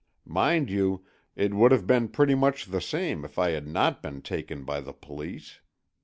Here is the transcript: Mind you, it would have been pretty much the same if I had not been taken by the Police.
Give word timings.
Mind 0.25 0.71
you, 0.71 1.05
it 1.35 1.53
would 1.53 1.71
have 1.71 1.85
been 1.85 2.07
pretty 2.07 2.33
much 2.33 2.65
the 2.65 2.81
same 2.81 3.23
if 3.23 3.37
I 3.37 3.51
had 3.51 3.67
not 3.67 4.01
been 4.01 4.23
taken 4.23 4.65
by 4.65 4.81
the 4.81 4.93
Police. 4.93 5.59